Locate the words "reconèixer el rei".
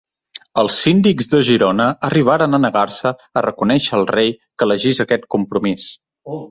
3.49-4.35